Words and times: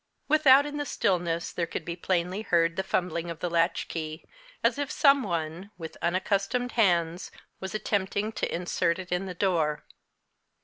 Without 0.27 0.65
in 0.65 0.77
the 0.77 0.85
stillness, 0.87 1.51
there 1.53 1.67
could 1.67 1.85
be 1.85 1.95
plainly 1.95 2.41
heard 2.41 2.75
the 2.75 2.81
fumbling 2.81 3.29
of 3.29 3.37
the 3.37 3.51
latchkey, 3.51 4.25
as 4.63 4.79
if 4.79 4.89
some 4.89 5.21
one, 5.21 5.69
with 5.77 5.95
unaccustomed 6.01 6.71
hands, 6.71 7.29
was 7.59 7.75
attempting 7.75 8.31
to 8.31 8.51
insert 8.51 8.97
it 8.97 9.11
in 9.11 9.27
the 9.27 9.35
door. 9.35 9.83